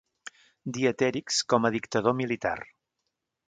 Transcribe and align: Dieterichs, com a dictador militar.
Dieterichs, 0.77 1.43
com 1.55 1.69
a 1.69 1.73
dictador 1.77 2.19
militar. 2.23 2.59